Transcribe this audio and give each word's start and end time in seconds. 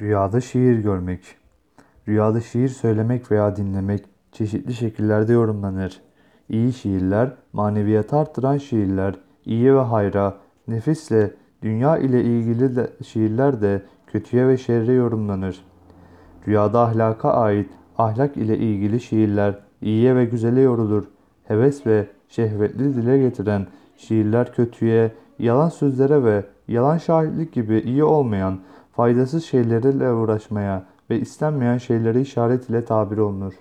Rüyada 0.00 0.40
şiir 0.40 0.78
görmek. 0.78 1.20
Rüyada 2.08 2.40
şiir 2.40 2.68
söylemek 2.68 3.30
veya 3.30 3.56
dinlemek 3.56 4.04
çeşitli 4.32 4.74
şekillerde 4.74 5.32
yorumlanır. 5.32 6.00
İyi 6.48 6.72
şiirler, 6.72 7.32
maneviyatı 7.52 8.16
arttıran 8.16 8.56
şiirler, 8.56 9.14
iyiye 9.44 9.74
ve 9.74 9.80
hayra, 9.80 10.36
nefisle, 10.68 11.34
dünya 11.62 11.98
ile 11.98 12.24
ilgili 12.24 12.76
de 12.76 12.90
şiirler 13.06 13.62
de 13.62 13.82
kötüye 14.06 14.48
ve 14.48 14.56
şerre 14.56 14.92
yorumlanır. 14.92 15.64
Rüyada 16.48 16.80
ahlaka 16.80 17.32
ait, 17.32 17.70
ahlak 17.98 18.36
ile 18.36 18.58
ilgili 18.58 19.00
şiirler 19.00 19.58
iyiye 19.82 20.16
ve 20.16 20.24
güzele 20.24 20.60
yorulur. 20.60 21.04
Heves 21.44 21.86
ve 21.86 22.06
şehvetli 22.28 22.94
dile 22.94 23.18
getiren 23.18 23.66
şiirler 23.96 24.52
kötüye, 24.52 25.12
yalan 25.38 25.68
sözlere 25.68 26.24
ve 26.24 26.44
yalan 26.68 26.98
şahitlik 26.98 27.52
gibi 27.52 27.78
iyi 27.78 28.04
olmayan, 28.04 28.60
faydasız 28.92 29.44
şeylerle 29.44 30.12
uğraşmaya 30.12 30.84
ve 31.10 31.20
istenmeyen 31.20 31.78
şeylere 31.78 32.20
işaret 32.20 32.70
ile 32.70 32.84
tabir 32.84 33.18
olunur. 33.18 33.54